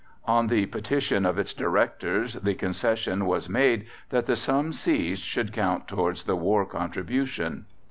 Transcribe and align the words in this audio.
On 0.25 0.47
the 0.47 0.65
petition 0.65 1.27
of 1.27 1.37
its 1.37 1.53
directors 1.53 2.33
the 2.33 2.55
concession 2.55 3.27
was 3.27 3.47
made 3.47 3.85
that 4.09 4.25
the 4.25 4.35
sum 4.35 4.73
seized 4.73 5.21
should 5.23 5.53
count 5.53 5.87
towards 5.87 6.23
the 6.23 6.35
war 6.35 6.65
contribution. 6.65 7.67